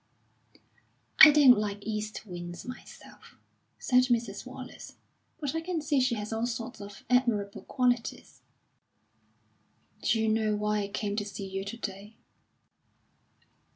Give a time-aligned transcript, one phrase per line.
[1.19, 3.35] "I don't like east winds myself,"
[3.77, 4.47] said Mrs.
[4.47, 4.95] Wallace.
[5.39, 8.41] "But I can see she has all sorts of admirable qualities."
[10.01, 12.15] "D'you know why I came to see you to day?"